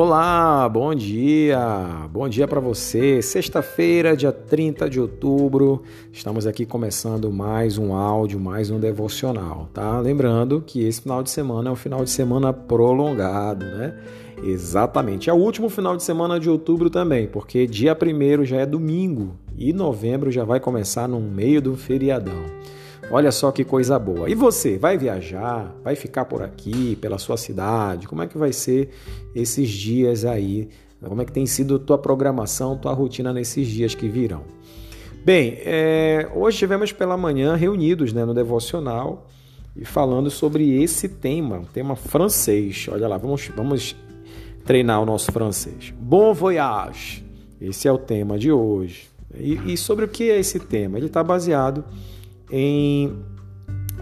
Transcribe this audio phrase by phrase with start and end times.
[0.00, 1.58] Olá, bom dia,
[2.12, 3.20] bom dia para você.
[3.20, 5.82] Sexta-feira, dia 30 de outubro,
[6.12, 9.98] estamos aqui começando mais um áudio, mais um devocional, tá?
[9.98, 13.98] Lembrando que esse final de semana é um final de semana prolongado, né?
[14.40, 15.30] Exatamente.
[15.30, 19.34] É o último final de semana de outubro também, porque dia 1 já é domingo
[19.56, 22.44] e novembro já vai começar no meio do feriadão.
[23.10, 24.28] Olha só que coisa boa.
[24.28, 25.74] E você, vai viajar?
[25.82, 28.06] Vai ficar por aqui, pela sua cidade?
[28.06, 28.90] Como é que vai ser
[29.34, 30.68] esses dias aí?
[31.02, 34.42] Como é que tem sido tua programação, tua rotina nesses dias que virão?
[35.24, 39.26] Bem, é, hoje estivemos pela manhã reunidos né, no devocional
[39.74, 42.88] e falando sobre esse tema, tema francês.
[42.92, 43.96] Olha lá, vamos, vamos
[44.66, 45.94] treinar o nosso francês.
[45.98, 47.24] Bon voyage!
[47.58, 49.08] Esse é o tema de hoje.
[49.34, 50.98] E, e sobre o que é esse tema?
[50.98, 51.84] Ele está baseado
[52.50, 53.16] em,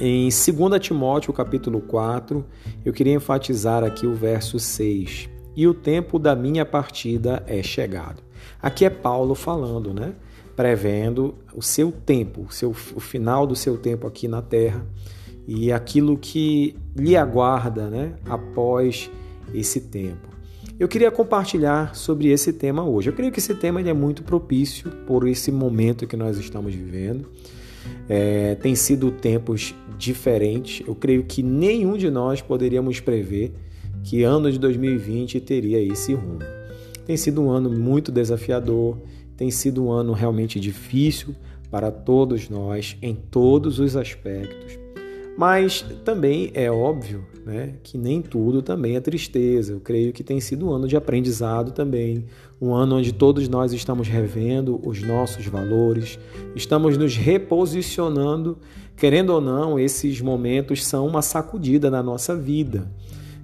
[0.00, 2.44] em 2 Timóteo capítulo 4,
[2.84, 5.28] eu queria enfatizar aqui o verso 6.
[5.56, 8.22] E o tempo da minha partida é chegado.
[8.60, 10.14] Aqui é Paulo falando, né?
[10.56, 14.86] Prevendo o seu tempo, o, seu, o final do seu tempo aqui na terra
[15.46, 19.10] e aquilo que lhe aguarda né, após
[19.52, 20.28] esse tempo.
[20.78, 23.08] Eu queria compartilhar sobre esse tema hoje.
[23.08, 27.28] Eu creio que esse tema é muito propício por esse momento que nós estamos vivendo.
[28.08, 30.86] É, tem sido tempos diferentes.
[30.86, 33.52] Eu creio que nenhum de nós poderíamos prever
[34.02, 36.40] que ano de 2020 teria esse rumo.
[37.06, 38.98] Tem sido um ano muito desafiador,
[39.36, 41.34] tem sido um ano realmente difícil
[41.70, 44.83] para todos nós em todos os aspectos.
[45.36, 49.72] Mas também é óbvio né, que nem tudo também é tristeza.
[49.72, 52.24] Eu creio que tem sido um ano de aprendizado também,
[52.60, 56.18] um ano onde todos nós estamos revendo os nossos valores,
[56.54, 58.58] estamos nos reposicionando.
[58.96, 62.88] Querendo ou não, esses momentos são uma sacudida na nossa vida.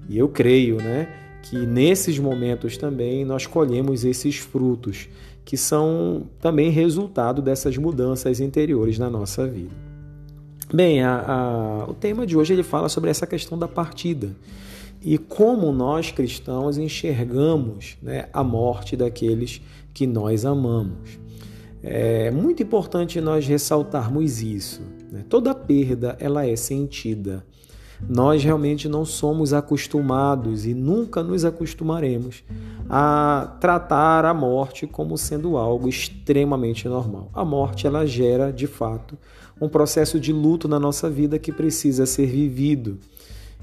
[0.09, 1.09] E eu creio né,
[1.43, 5.09] que nesses momentos também nós colhemos esses frutos,
[5.45, 9.90] que são também resultado dessas mudanças interiores na nossa vida.
[10.73, 14.31] Bem, a, a, o tema de hoje ele fala sobre essa questão da partida
[15.03, 19.61] e como nós cristãos enxergamos né, a morte daqueles
[19.93, 21.19] que nós amamos.
[21.83, 24.81] É muito importante nós ressaltarmos isso.
[25.11, 25.25] Né?
[25.29, 27.45] Toda perda ela é sentida.
[28.09, 32.43] Nós realmente não somos acostumados e nunca nos acostumaremos
[32.89, 37.31] a tratar a morte como sendo algo extremamente normal.
[37.33, 39.17] A morte ela gera, de fato,
[39.61, 42.99] um processo de luto na nossa vida que precisa ser vivido.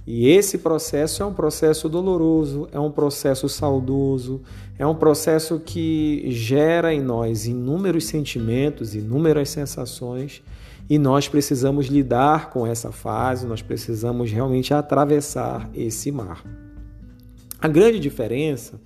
[0.06, 4.42] E esse processo é um processo doloroso, é um processo saudoso,
[4.80, 10.42] é um processo que gera em nós inúmeros sentimentos, inúmeras sensações,
[10.90, 16.44] e nós precisamos lidar com essa fase, nós precisamos realmente atravessar esse mar.
[17.60, 18.80] A grande diferença,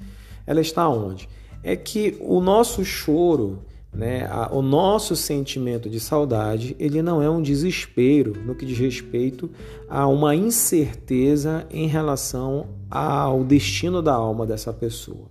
[0.47, 1.27] ela está onde?
[1.61, 3.59] É que o nosso choro,
[3.93, 4.27] né?
[4.51, 9.49] O nosso sentimento de saudade ele não é um desespero no que diz respeito
[9.89, 15.27] a uma incerteza em relação ao destino da alma dessa pessoa.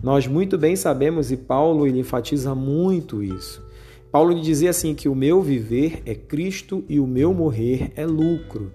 [0.00, 3.67] Nós muito bem sabemos, e Paulo ele enfatiza muito isso.
[4.10, 8.72] Paulo dizia assim que o meu viver é Cristo e o meu morrer é lucro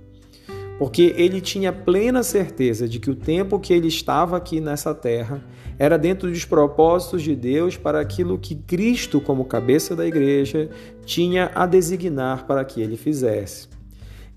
[0.77, 5.43] porque ele tinha plena certeza de que o tempo que ele estava aqui nessa terra
[5.77, 10.69] era dentro dos propósitos de Deus para aquilo que Cristo, como cabeça da igreja,
[11.05, 13.67] tinha a designar para que ele fizesse.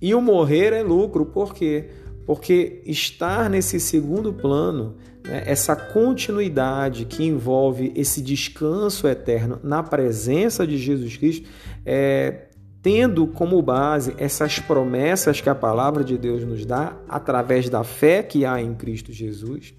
[0.01, 1.89] E o morrer é lucro, por quê?
[2.27, 10.67] Porque estar nesse segundo plano, né, essa continuidade que envolve esse descanso eterno na presença
[10.67, 11.49] de Jesus Cristo,
[11.85, 12.49] é,
[12.83, 18.23] tendo como base essas promessas que a palavra de Deus nos dá através da fé
[18.23, 19.73] que há em Cristo Jesus,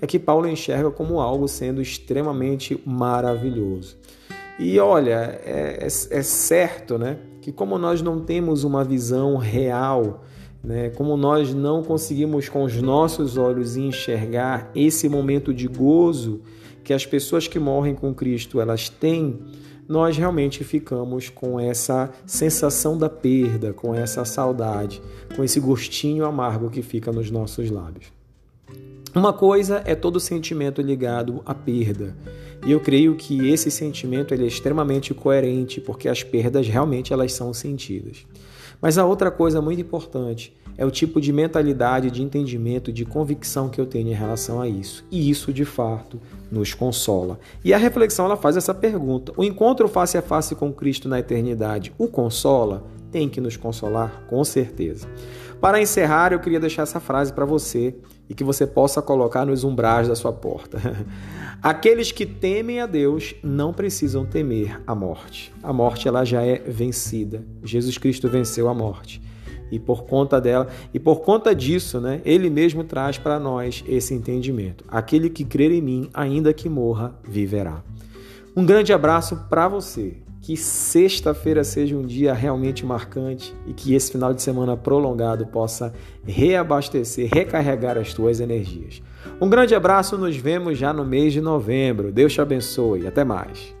[0.00, 3.96] é que Paulo enxerga como algo sendo extremamente maravilhoso.
[4.58, 10.24] E olha, é, é, é certo né, que, como nós não temos uma visão real,
[10.64, 16.40] né, como nós não conseguimos com os nossos olhos enxergar esse momento de gozo
[16.82, 19.38] que as pessoas que morrem com Cristo elas têm,
[19.86, 25.02] nós realmente ficamos com essa sensação da perda, com essa saudade,
[25.36, 28.06] com esse gostinho amargo que fica nos nossos lábios.
[29.14, 32.16] Uma coisa é todo sentimento ligado à perda.
[32.66, 37.32] E eu creio que esse sentimento ele é extremamente coerente, porque as perdas realmente elas
[37.32, 38.26] são sentidas.
[38.80, 43.68] Mas a outra coisa muito importante é o tipo de mentalidade, de entendimento, de convicção
[43.68, 45.04] que eu tenho em relação a isso.
[45.10, 47.38] E isso, de fato, nos consola.
[47.64, 51.18] E a reflexão ela faz essa pergunta: o encontro face a face com Cristo na
[51.18, 52.84] eternidade o consola?
[53.10, 55.06] Tem que nos consolar, com certeza.
[55.60, 57.94] Para encerrar, eu queria deixar essa frase para você
[58.28, 60.78] e que você possa colocar nos umbrais da sua porta.
[61.62, 65.52] Aqueles que temem a Deus não precisam temer a morte.
[65.62, 67.44] A morte ela já é vencida.
[67.62, 69.22] Jesus Cristo venceu a morte.
[69.70, 74.14] E por conta dela, e por conta disso, né, ele mesmo traz para nós esse
[74.14, 74.84] entendimento.
[74.88, 77.82] Aquele que crer em mim, ainda que morra, viverá.
[78.54, 80.18] Um grande abraço para você.
[80.44, 85.94] Que sexta-feira seja um dia realmente marcante e que esse final de semana prolongado possa
[86.22, 89.02] reabastecer, recarregar as tuas energias.
[89.40, 92.12] Um grande abraço, nos vemos já no mês de novembro.
[92.12, 93.06] Deus te abençoe.
[93.06, 93.74] Até mais.